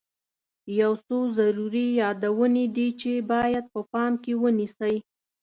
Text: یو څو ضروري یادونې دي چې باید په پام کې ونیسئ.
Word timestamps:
یو 0.79 0.93
څو 1.05 1.17
ضروري 1.39 1.85
یادونې 2.01 2.65
دي 2.75 2.87
چې 3.01 3.11
باید 3.31 3.65
په 3.73 3.81
پام 3.91 4.11
کې 4.23 4.33
ونیسئ. 4.41 4.95